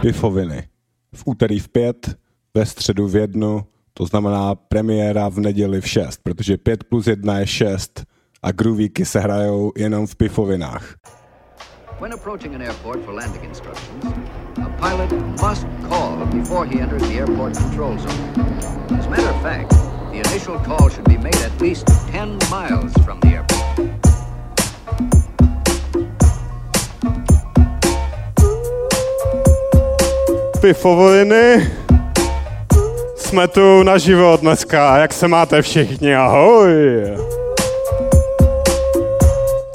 [0.00, 0.68] Pifoviny.
[1.14, 2.18] V úterý v pět,
[2.54, 7.38] ve středu v jednu, to znamená premiéra v neděli v šest, protože pět plus jedna
[7.38, 8.04] je šest
[8.42, 10.94] a groovíky se hrajou jenom v pifovinách.
[12.00, 14.04] When approaching an airport for landing instructions,
[14.64, 18.44] a pilot must call before he enters the airport control zone.
[18.98, 19.70] As a matter of fact,
[20.10, 23.50] the initial call should be made at least 10 miles from the airport.
[30.60, 31.70] Pifoviny.
[33.16, 34.98] Jsme tu naživo dneska.
[34.98, 36.14] Jak se máte všichni?
[36.14, 36.72] Ahoj.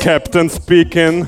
[0.03, 1.27] Captain speaking.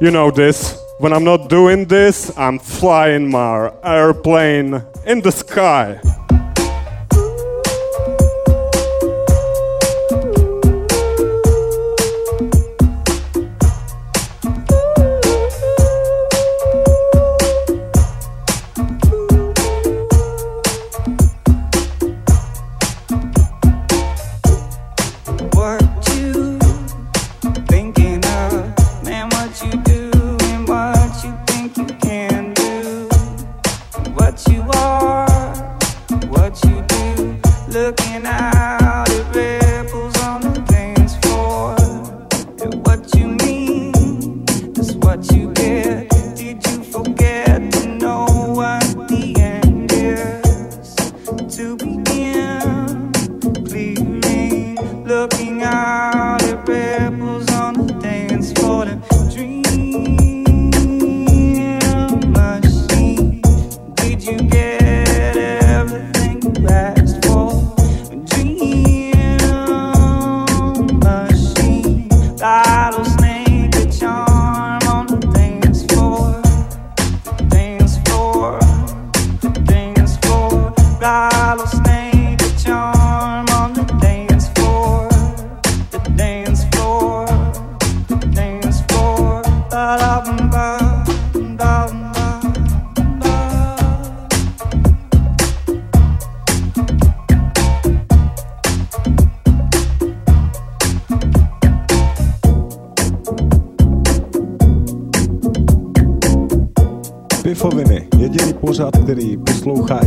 [0.00, 0.84] You know this.
[1.00, 5.98] When I'm not doing this, I'm flying my airplane in the sky.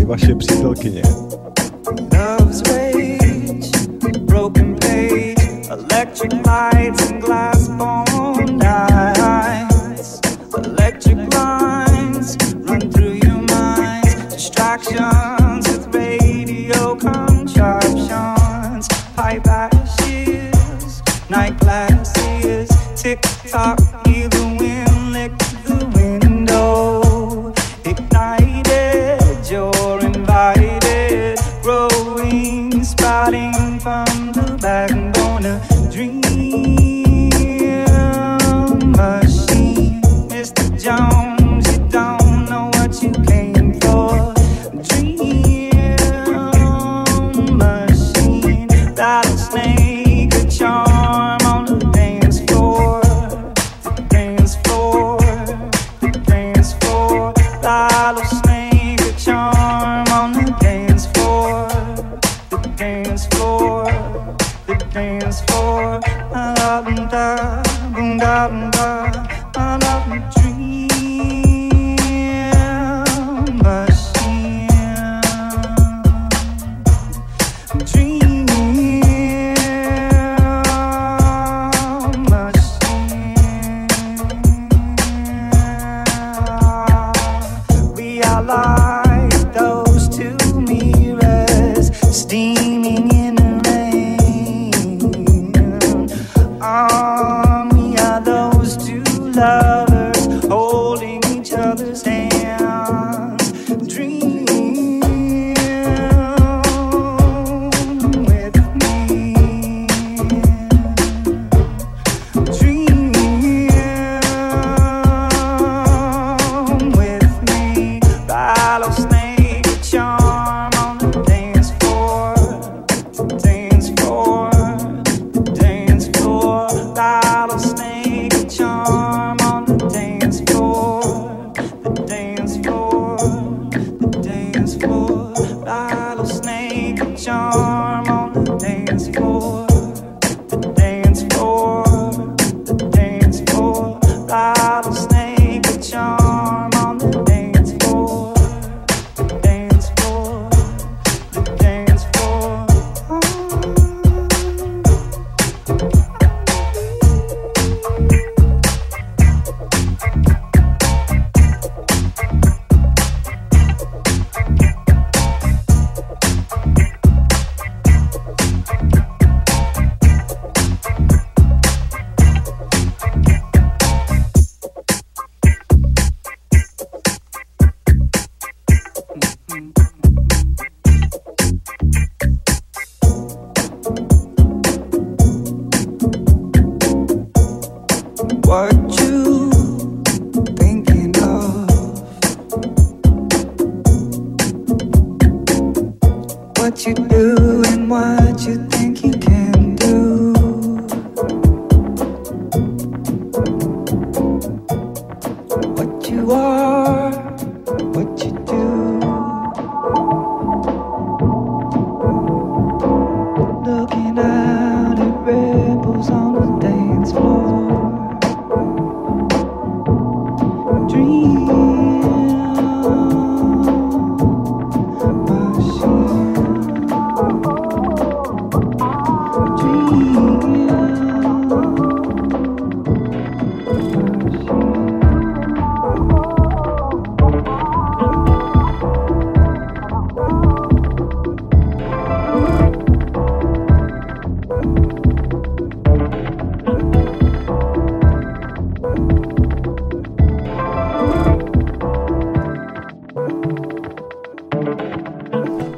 [0.08, 1.27] vaše přítelkyně.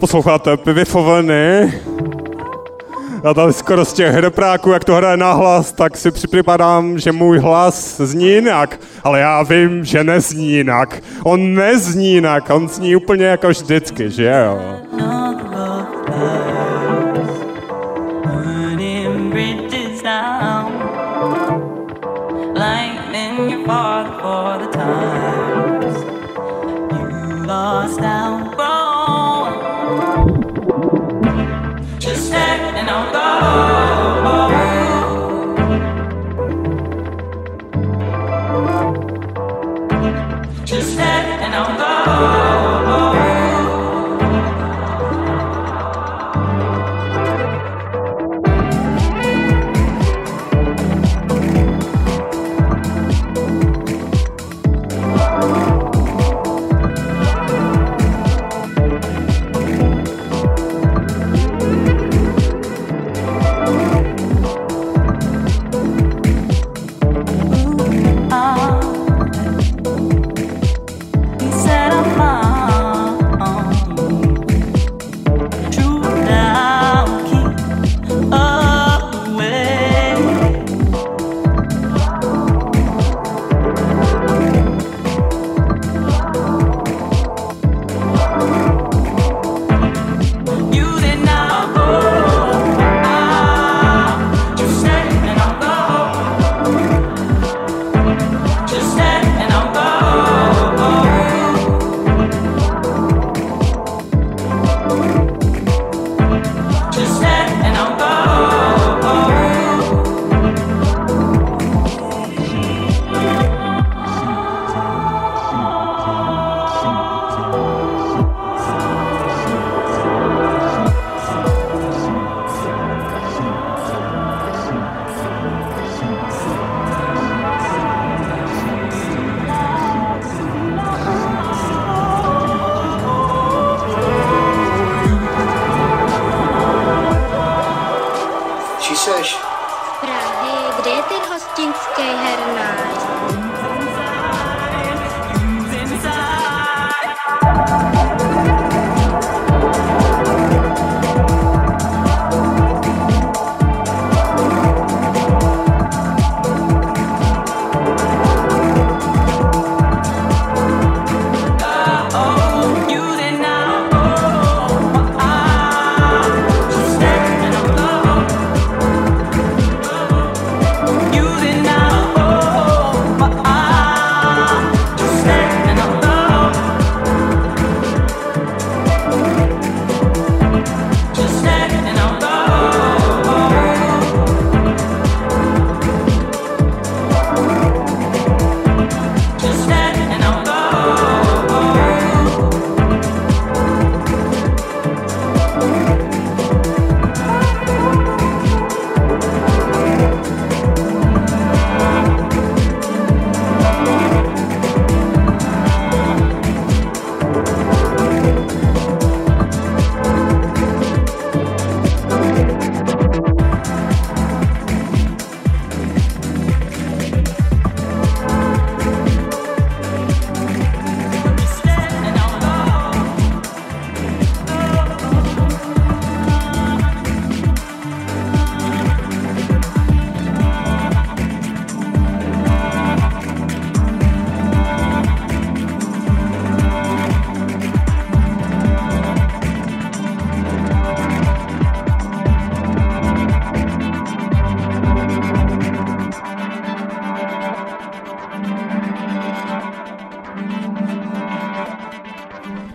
[0.09, 1.73] Posloucháte Pivifoveny?
[3.23, 7.39] Já tady skoro z těch hrepráků, jak to hraje nahlas, tak si připadám, že můj
[7.39, 8.79] hlas zní jinak.
[9.03, 11.03] Ale já vím, že nezní jinak.
[11.23, 14.78] On nezní jinak, on zní úplně jako vždycky, že jo?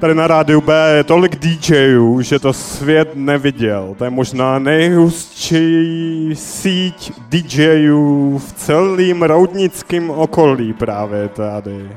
[0.04, 3.94] Tady na rádiu B je tolik DJů, že to svět neviděl.
[3.98, 11.88] To je možná nejhustší síť DJů v celém roudnickém okolí právě tady.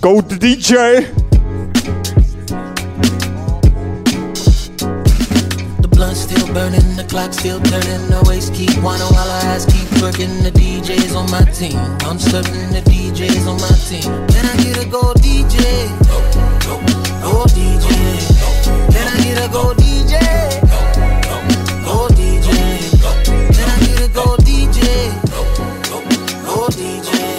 [0.00, 1.27] Code DJ!
[6.58, 10.42] Burning, the clock still turning, the waist keep whining while our ass keep working.
[10.42, 14.10] The DJs on my team, I'm certain the DJs on my team.
[14.32, 15.62] Can I get a go DJ?
[17.22, 17.88] Go DJ.
[18.92, 20.14] Can I get a go DJ?
[21.86, 22.50] Go DJ.
[23.56, 24.88] Can I get a go DJ?
[26.46, 27.37] Go DJ.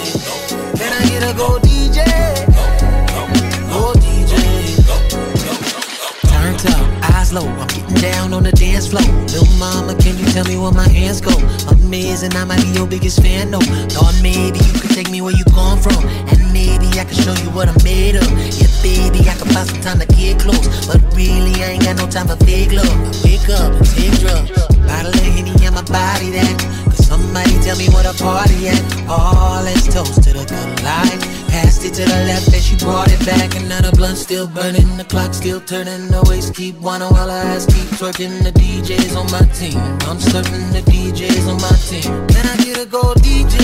[8.00, 9.04] Down on the dance floor.
[9.28, 11.32] Little mama, can you tell me where my hands go?
[11.68, 13.60] Amazing, I might be your biggest fan, though.
[13.92, 16.00] Thought maybe you could take me where you come from.
[16.32, 18.26] And maybe I can show you what I'm made of.
[18.56, 20.66] Yeah, baby, I can find some time to get close.
[20.86, 22.88] But really, I ain't got no time for fake love.
[22.88, 24.50] I wake up take drugs.
[24.88, 26.89] Bottle of Henny on my body that.
[27.10, 28.80] Somebody tell me what a party at.
[29.08, 31.20] All let's toast to the good life.
[31.48, 33.50] Passed it to the left and she brought it back.
[33.50, 36.06] The blunt still burning, the clock still turning.
[36.06, 38.44] The waist keep whining while her ass keep twerking.
[38.44, 39.80] The DJ's on my team.
[40.08, 42.10] I'm certain the DJ's on my team.
[42.28, 43.58] Can I get a gold DJ?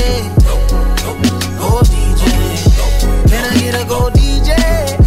[1.62, 2.25] Go DJ.
[3.31, 5.06] Can I get a gold DJ?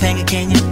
[0.00, 0.64] Topanga Canyon.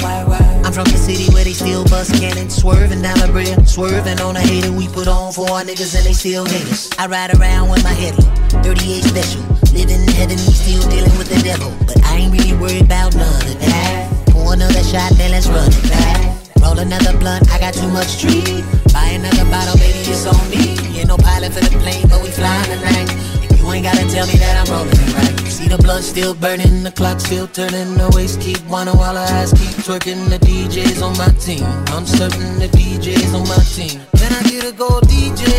[0.65, 2.57] I'm from the city where they still bust cannons.
[2.57, 4.73] Swerving down the bridge, swerving on a hater.
[4.73, 6.89] We put on for our niggas and they still hate us.
[6.99, 9.43] I ride around with my head low, 38 special.
[9.77, 11.69] Living in heaven, still dealing with the devil.
[11.85, 14.09] But I ain't really worried about none of that.
[14.33, 16.41] Pour another shot, then let's run it back.
[16.65, 18.65] Roll another blunt, I got too much tree.
[18.97, 20.73] Buy another bottle, baby, it's on me.
[20.97, 23.38] Ain't no pilot for the plane, but we flying tonight.
[23.69, 25.47] You ain't gotta tell me that I'm rolling it right.
[25.47, 29.21] See the blood still burning, the clock still turning, the waist keep whining while her
[29.21, 30.31] ass keep twerking.
[30.31, 34.01] The DJ's on my team, I'm certain the DJ's on my team.
[34.17, 35.53] Can I get a gold DJ?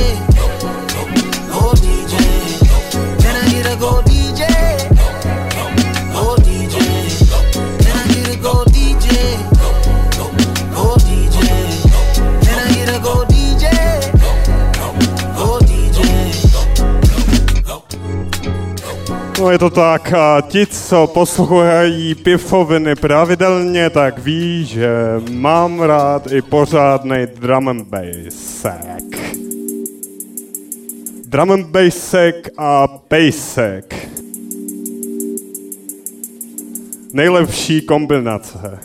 [1.54, 2.49] Gold DJ.
[19.40, 24.90] No je to tak, a ti, co poslouchají pivoviny pravidelně, tak ví, že
[25.32, 29.34] mám rád i pořádný drum and bassek.
[31.26, 34.10] Drum and bassek a bassek.
[37.14, 38.80] Nejlepší kombinace.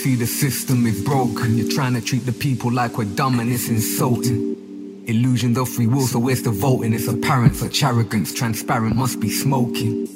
[0.00, 1.58] see the system is broken.
[1.58, 5.04] You're trying to treat the people like we're dumb and it's insulting.
[5.06, 6.94] Illusions of free will, so where's the voting?
[6.94, 10.08] It's apparent such arrogance, transparent must be smoking.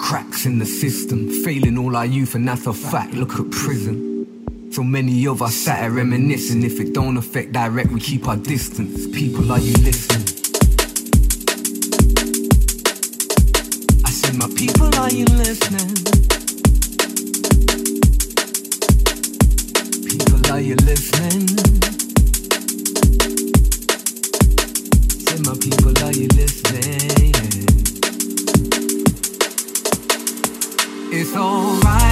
[0.00, 3.14] Cracks in the system, failing all our youth, and that's a fact.
[3.14, 4.72] Look at prison.
[4.72, 6.64] So many of us sat here reminiscing.
[6.64, 9.06] If it don't affect direct, we keep our distance.
[9.06, 10.26] People, are you listening?
[14.04, 16.35] I said, my people, are you listening?
[20.56, 21.48] Are you listening?
[25.18, 27.34] Say, my people, are you listening?
[31.12, 32.05] It's alright.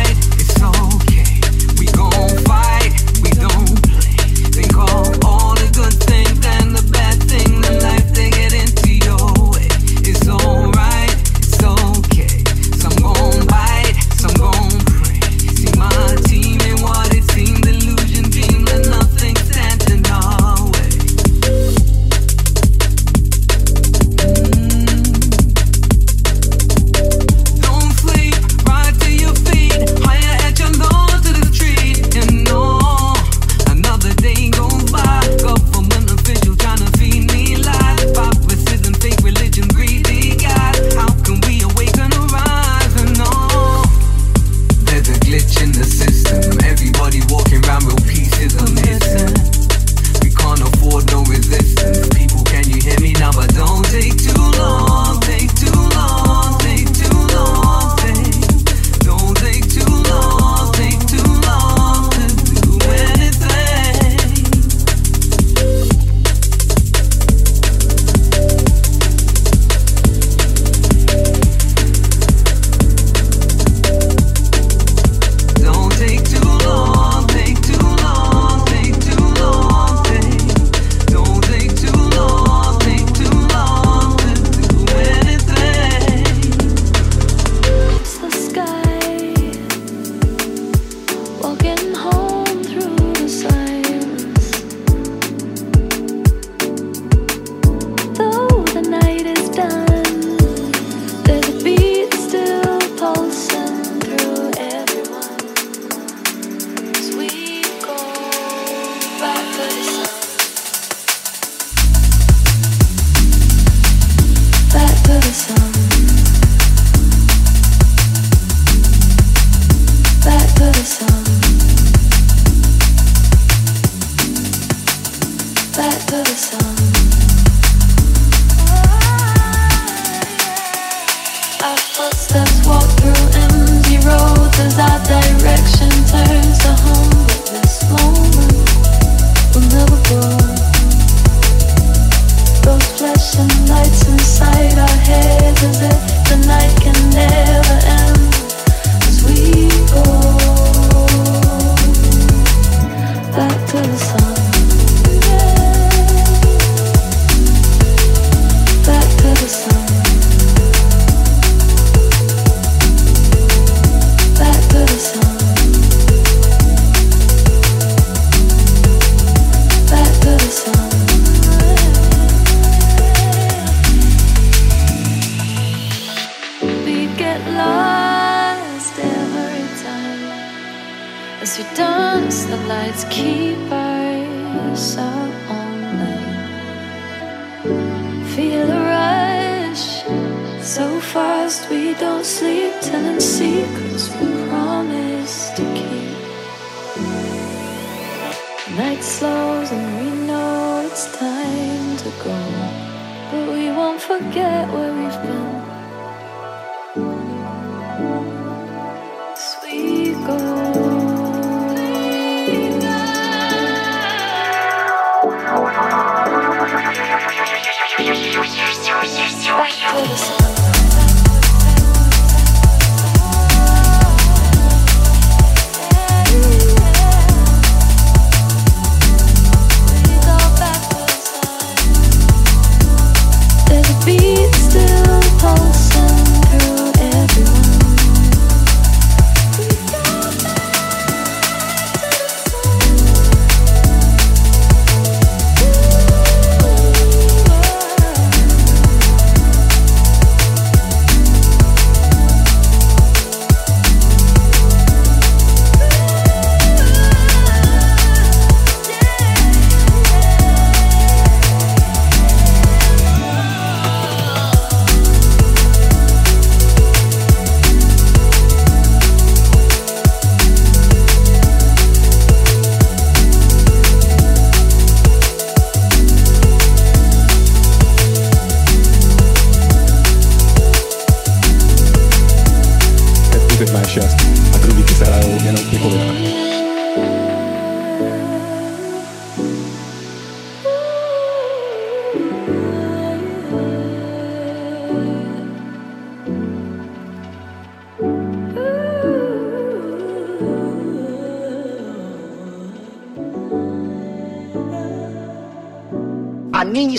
[204.19, 205.44] forget where we've been.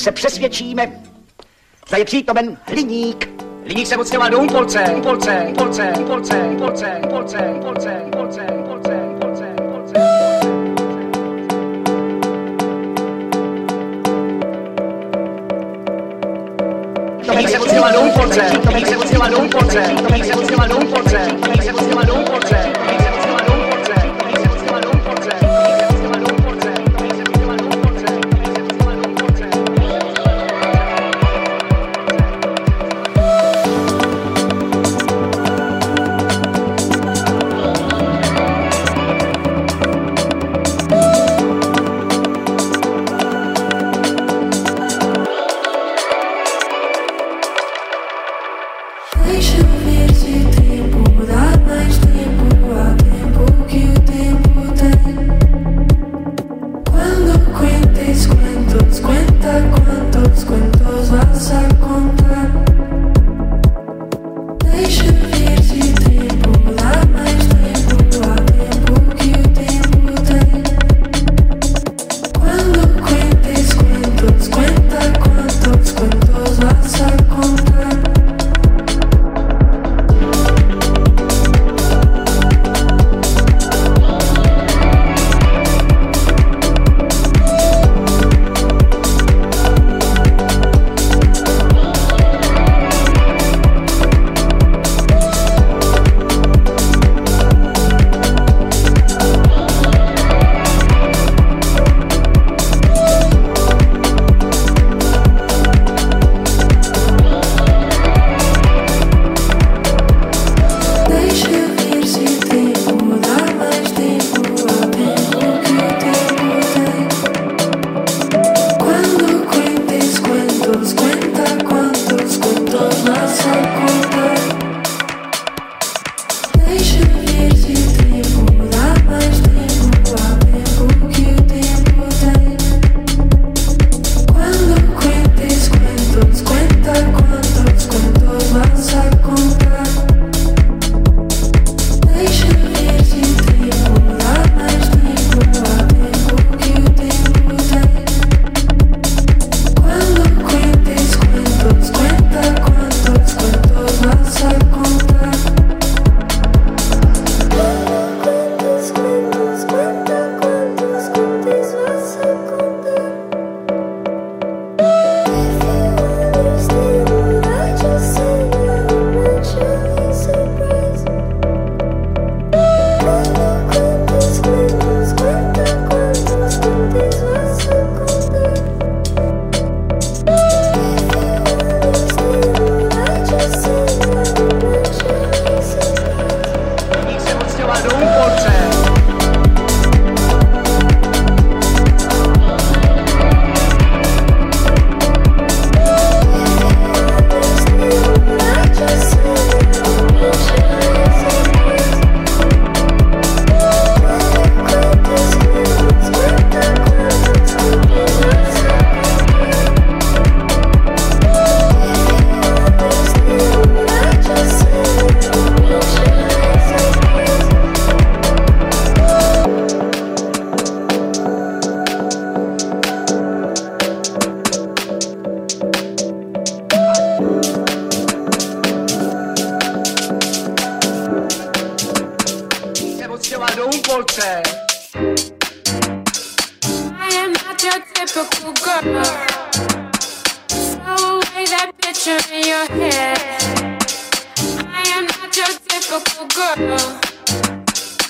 [0.06, 0.92] se přesvědčíme,
[1.88, 3.30] zda je přítomen hliník.
[3.64, 9.96] Hliník se odstěhoval do úpolce, úpolce, úpolce, úpolce, úpolce, úpolce, úpolce, úpolce, Humpolce, Humpolce, Humpolce,
[17.28, 21.18] Hliník se odstěhoval do Humpolce, Hliník se odstěhoval do Humpolce, Hliník se odstěhoval do Humpolce,
[21.50, 22.75] Hliník se odstěhoval do Humpolce, Hliník se odstěhoval do Humpolce,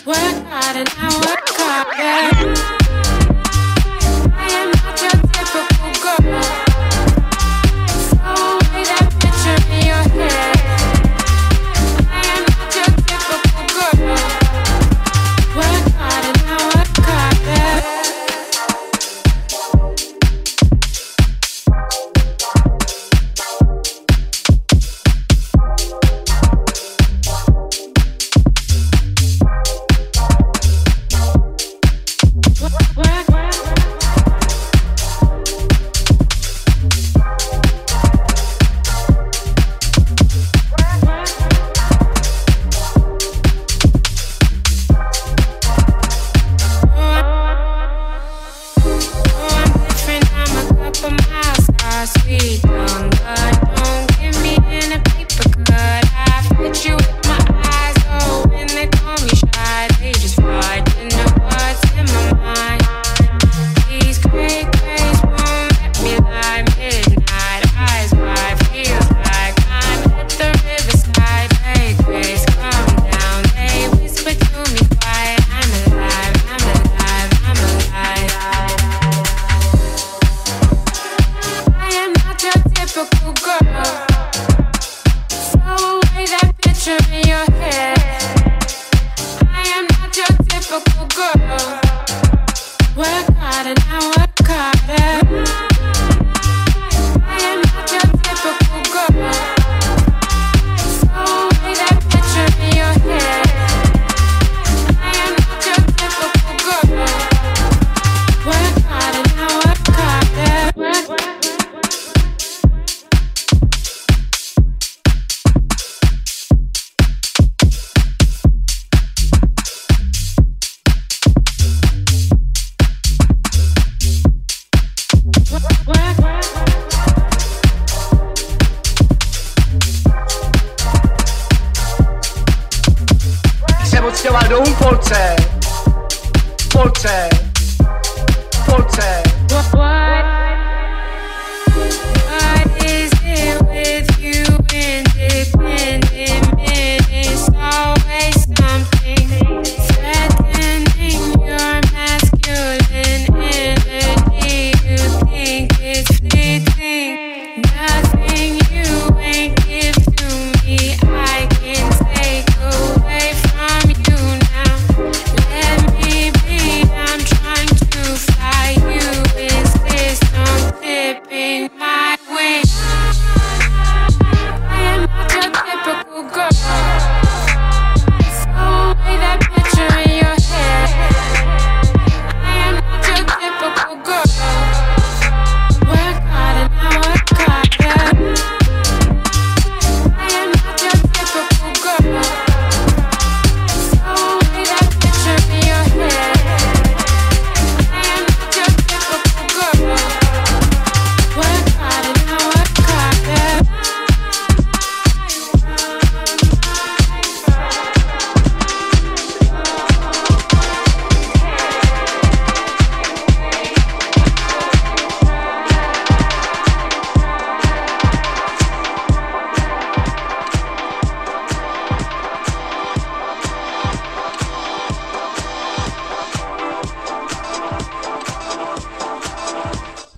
[0.05, 2.74] Work hard and I work harder.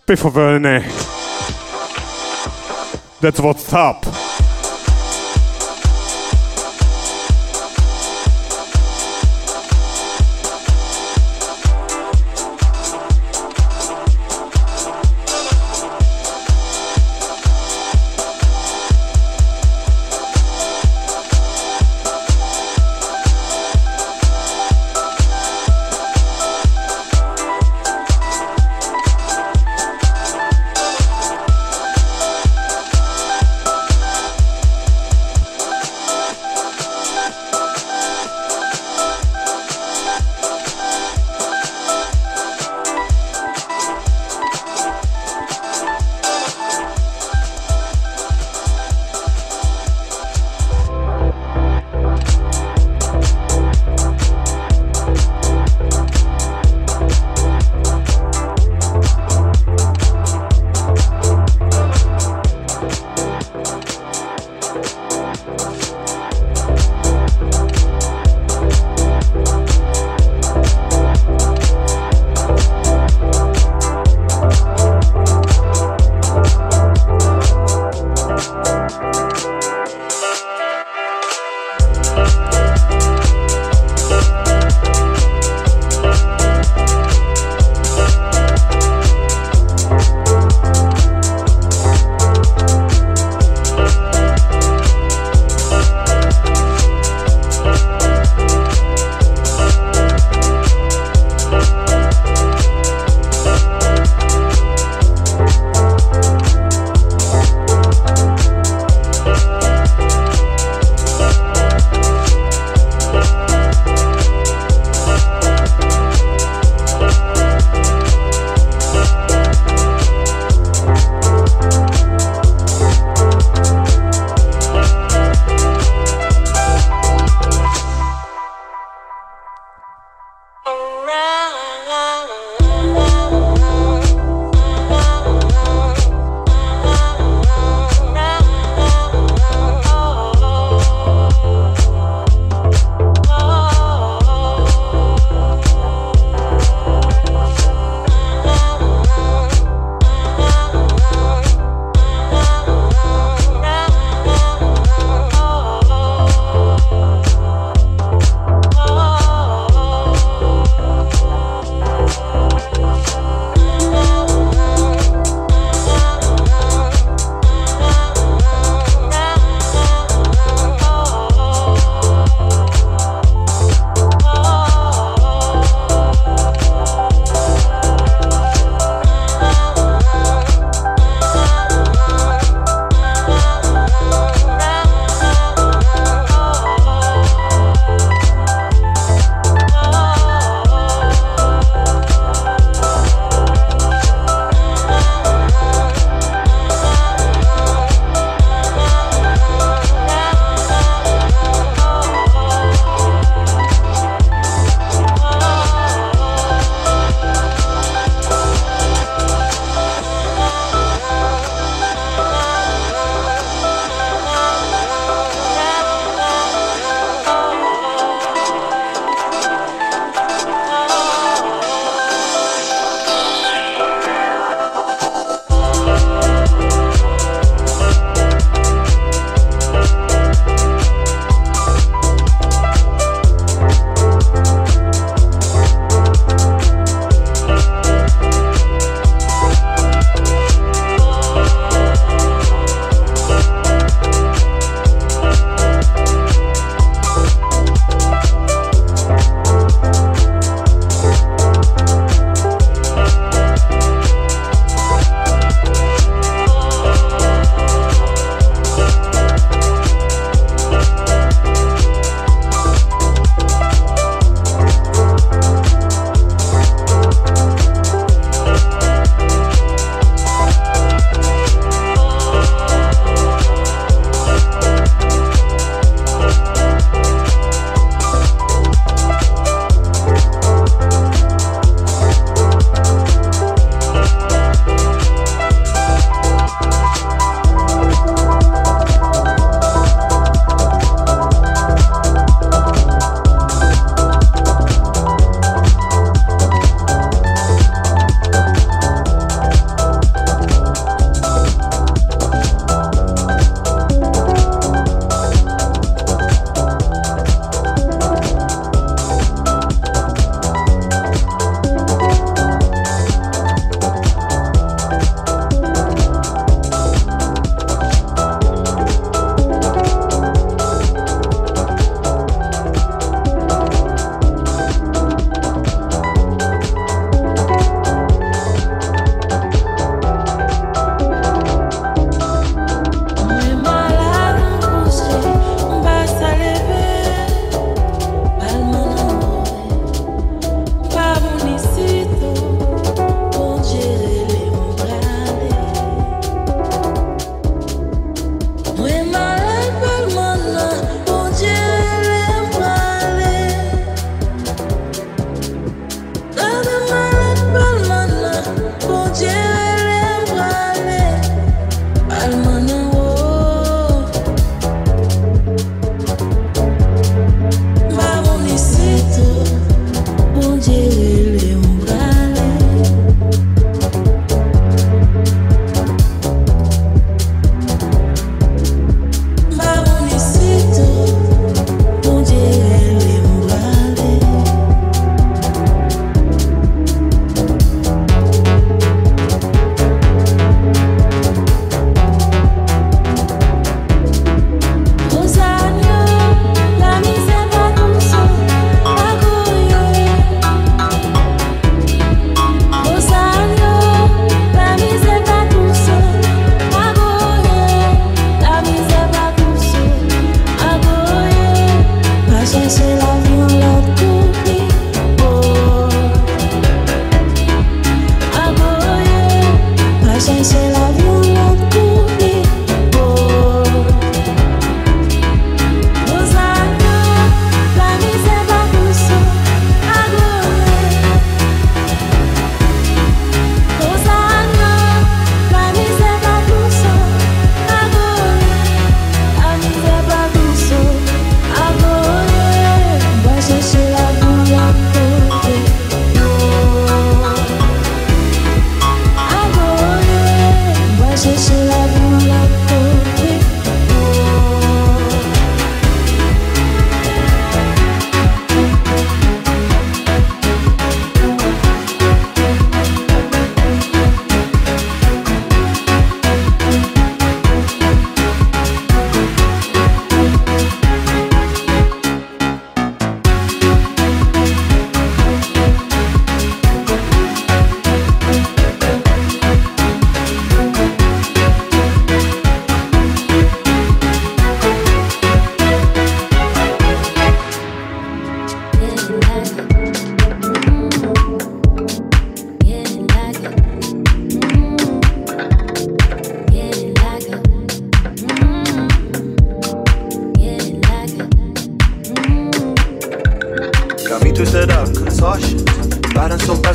[0.07, 0.83] Pifoviny.
[3.19, 4.06] That's what's up.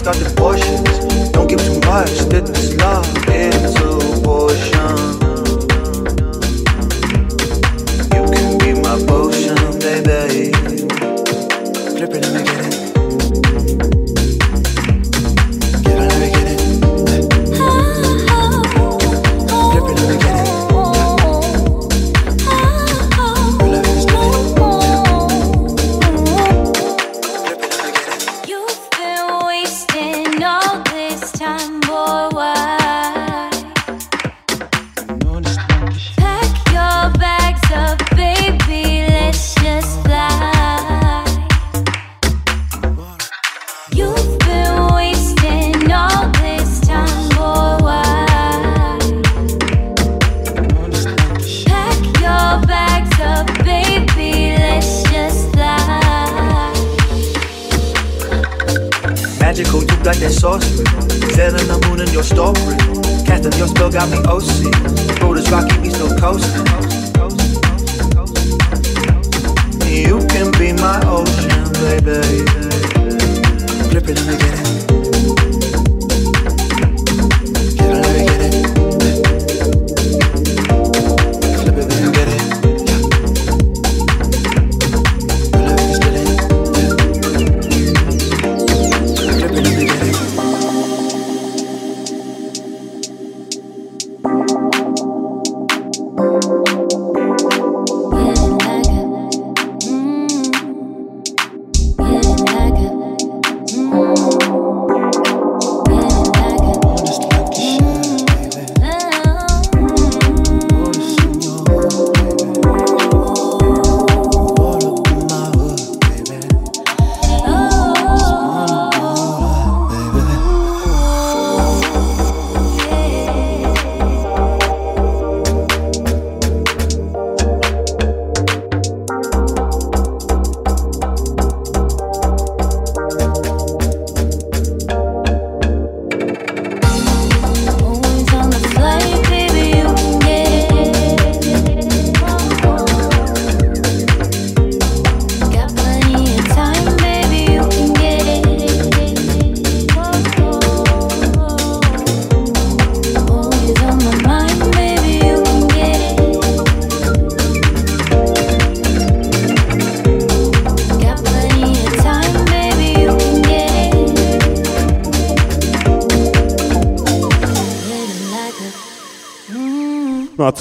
[0.03, 3.22] start the bushes, Don't give too much, Did this love.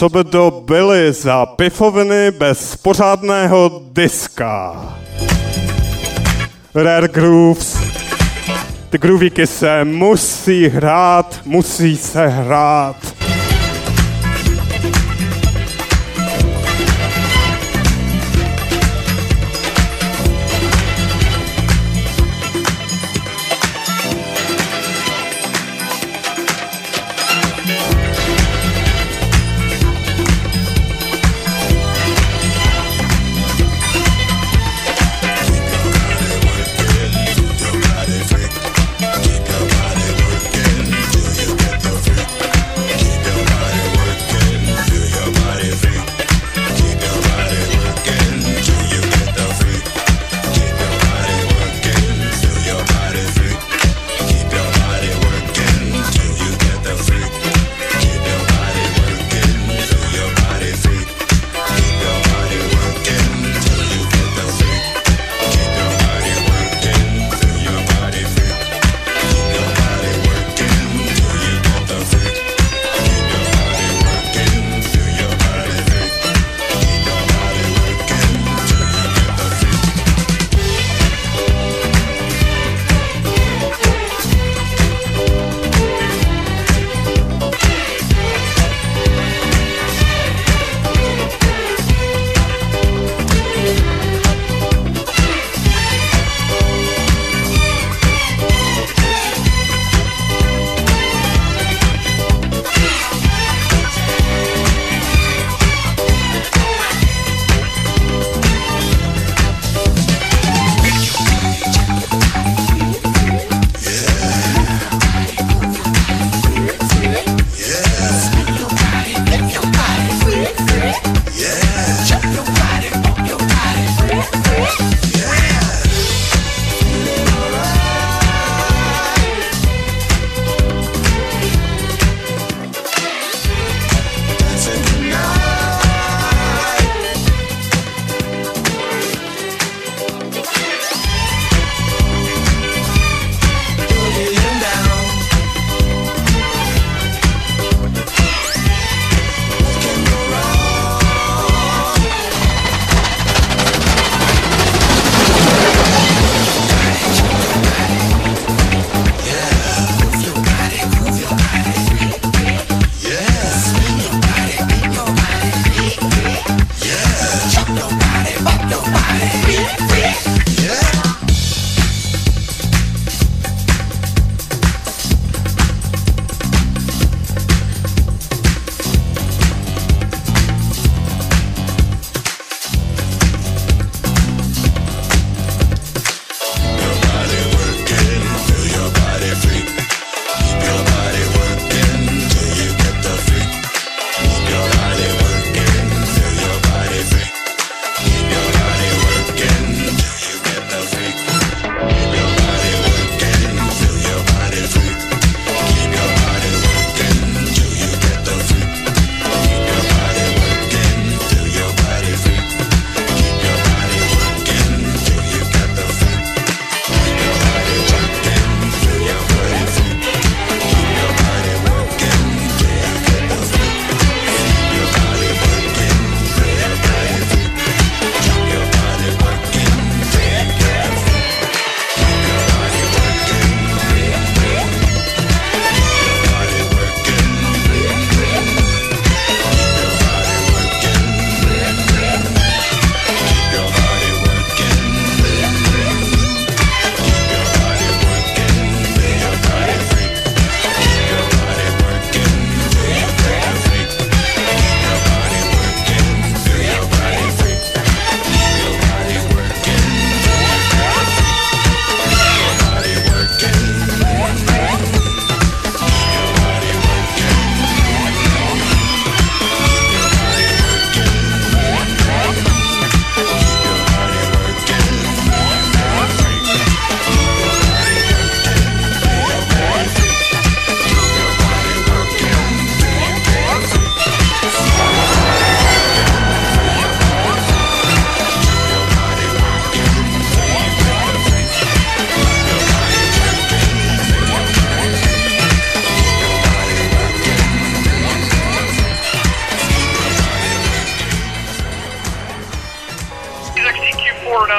[0.01, 4.75] co by to byly za pifoviny bez pořádného diska.
[6.75, 7.77] Rare Grooves.
[8.89, 13.10] Ty groovíky se musí hrát, musí se hrát.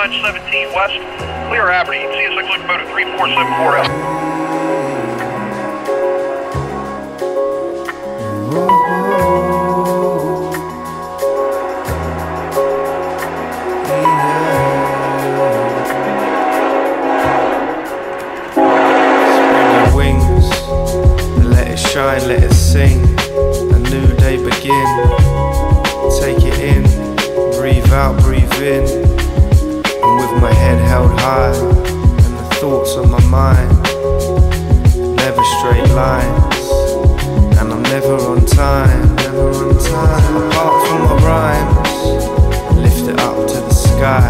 [0.02, 0.98] 917 west,
[1.46, 4.22] clear Aberdeen, CS6 locomotive 3474L.
[21.76, 23.00] shine, let it sing.
[23.72, 24.86] A new day begin.
[26.18, 26.82] Take it in,
[27.56, 29.01] breathe out, breathe in
[30.92, 31.56] held high,
[32.24, 33.72] and the thoughts on my mind.
[35.16, 36.64] Never straight lines,
[37.58, 39.16] and I'm never on time.
[39.16, 40.36] Never on time.
[40.36, 42.00] Apart from my rhymes,
[42.84, 44.28] lift it up to the sky.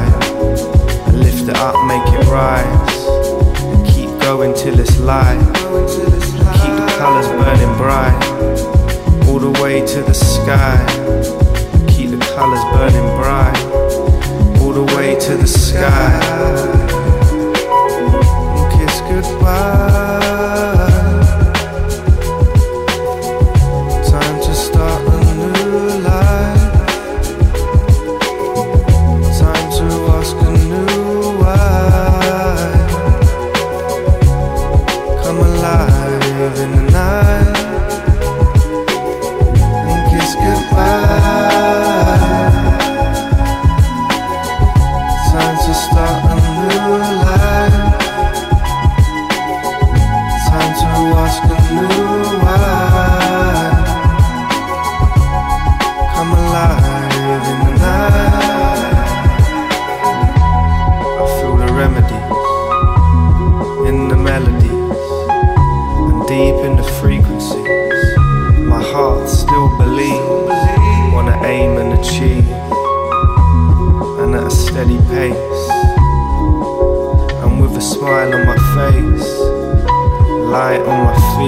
[1.08, 2.98] I lift it up, make it rise.
[3.74, 5.42] I keep going till it's light.
[6.60, 8.18] Keep the colors burning bright,
[9.26, 10.78] all the way to the sky.
[11.74, 13.61] I keep the colors burning bright
[14.72, 16.18] all the way to the sky.
[18.54, 20.01] We'll kiss goodbye.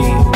[0.03, 0.34] see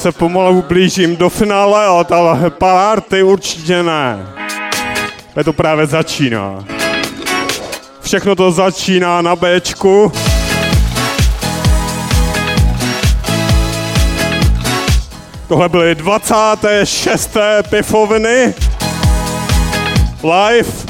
[0.00, 4.26] se pomalu blížím do finále, ale ta party určitě ne.
[5.36, 6.64] Je to právě začíná.
[8.00, 10.12] Všechno to začíná na Bčku.
[15.48, 17.36] Tohle byly 26.
[17.70, 18.54] pifoviny.
[20.22, 20.89] Live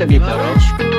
[0.00, 0.89] Academy, parents.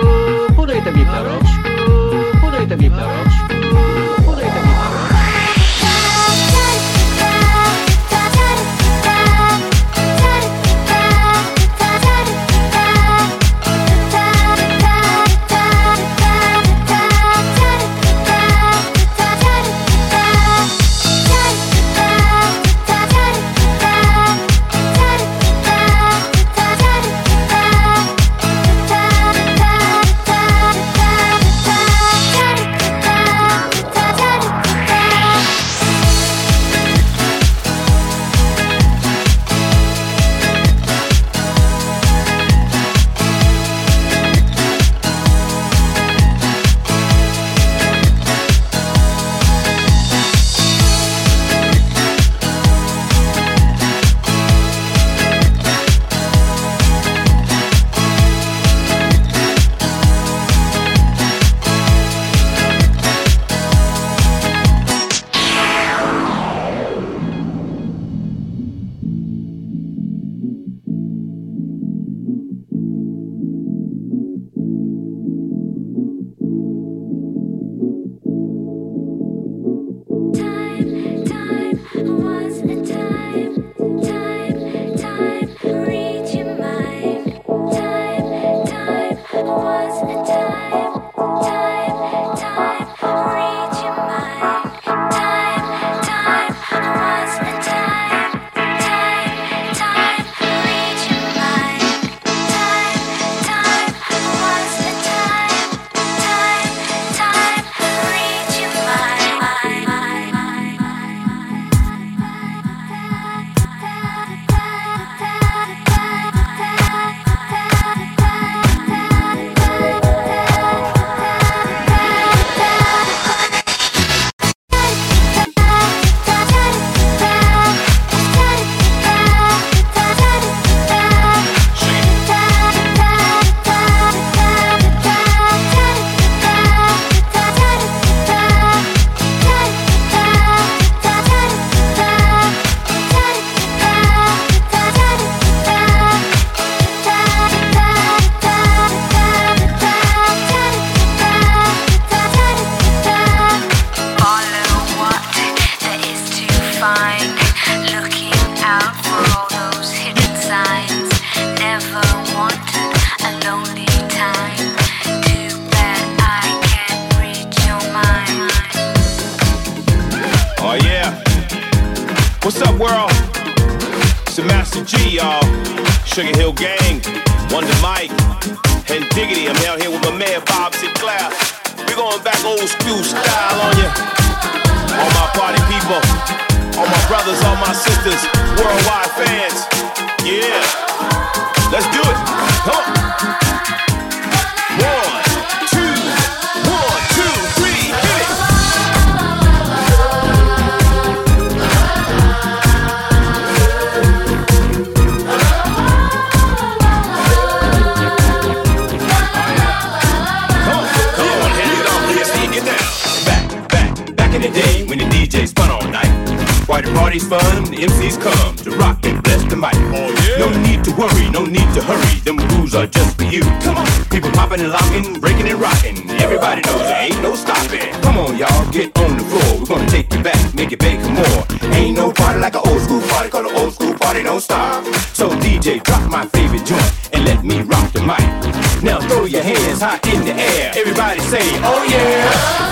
[239.11, 240.71] Throw your hands high in the air.
[240.75, 242.71] Everybody say, oh yeah.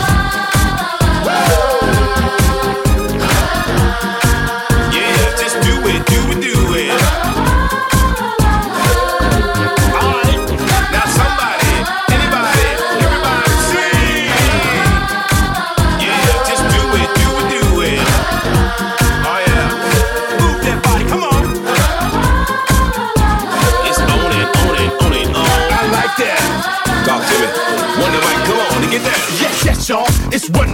[1.25, 2.18] Yeah,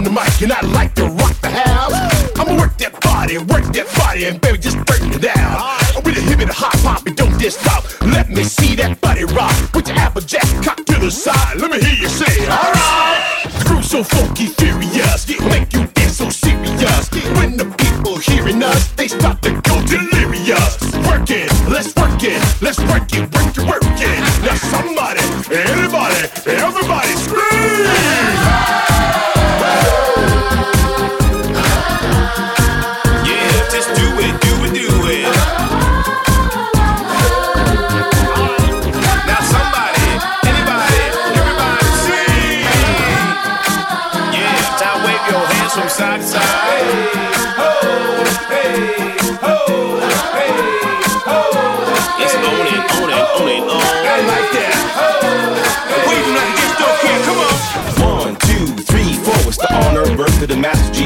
[0.06, 1.92] the mic, and I like to rock the house.
[2.38, 5.58] I'ma work that body, work that body, and baby, just break it down.
[5.58, 7.82] I'm with a hip and a hop hop, and don't just stop.
[8.02, 9.56] Let me see that body rock.
[9.72, 11.58] Put your applejack cock to the side.
[11.58, 13.50] Let me hear you say, alright.
[13.66, 17.10] The so funky, furious, make you dance so serious.
[17.38, 20.78] When the people hearing us, they start to go delirious.
[21.10, 24.18] Work it, let's work it, let's work it, work it, work it.
[24.46, 27.05] Now somebody, anybody, everybody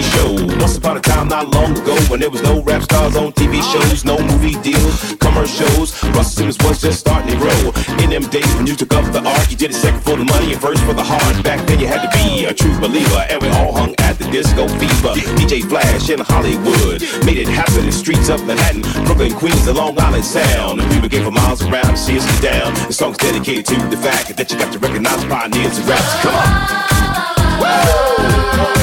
[0.01, 0.33] of Show.
[0.59, 3.63] Once upon a time, not long ago, when there was no rap stars on TV
[3.73, 5.93] shows, no movie deals, commercials.
[6.17, 7.73] Russell Simmons was just starting to grow.
[8.03, 10.25] In them days when you took up the art, you did it second for the
[10.25, 11.45] money and first for the heart.
[11.45, 14.25] Back then you had to be a true believer, and we all hung at the
[14.31, 15.15] disco fever.
[15.37, 19.99] DJ Flash in Hollywood made it happen in streets of Manhattan, Brooklyn, Queens, and Long
[20.01, 20.81] Island Sound.
[20.81, 22.75] And people came from miles around see us down.
[22.87, 26.15] The song's dedicated to the fact that you got to recognize pioneers and raps.
[26.23, 26.81] Come on.
[27.61, 28.80] Yeah,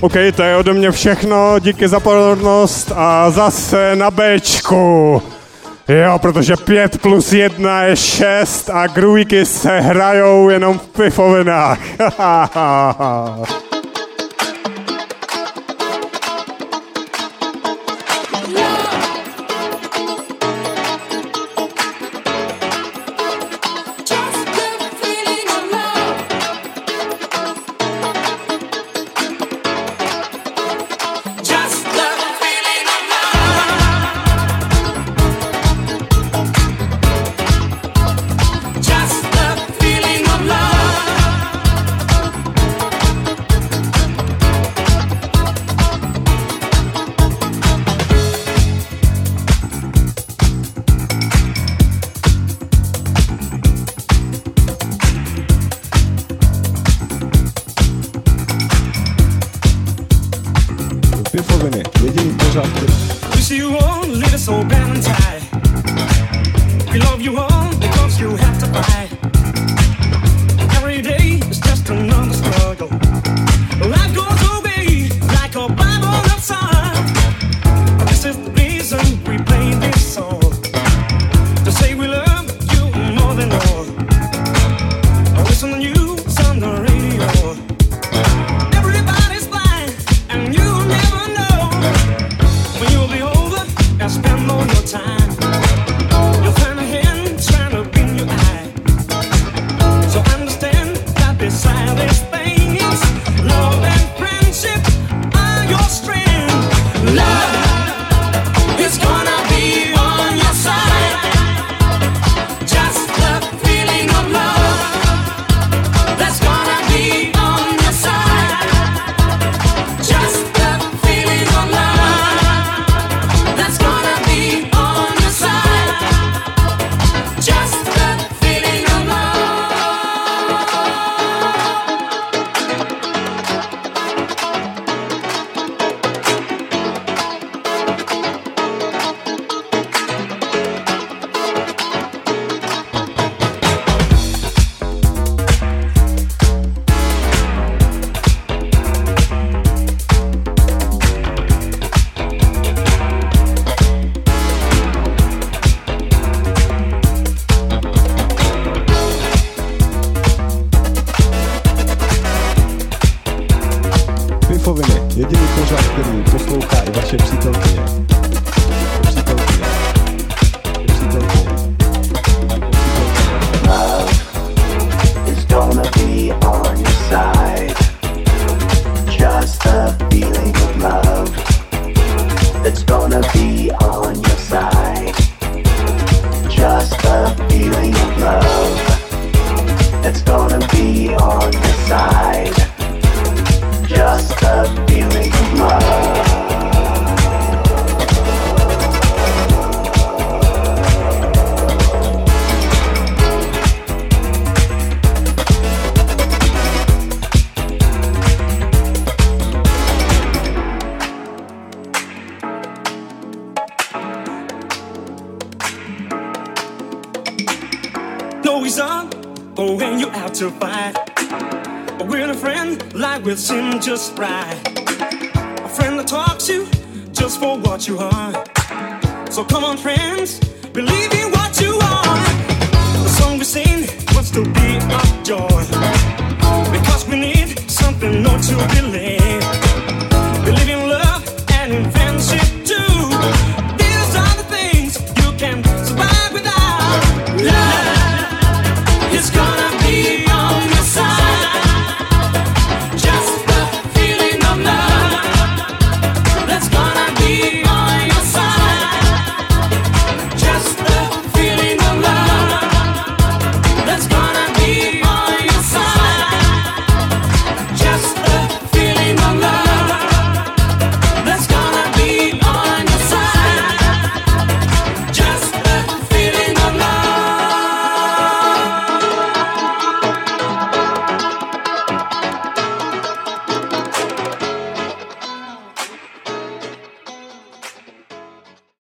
[0.00, 5.22] OK, to je ode mě všechno, díky za pozornost a zase na Bčku.
[5.88, 11.78] Jo, protože 5 plus 1 je 6 a grůjky se hrajou jenom v pifovinách.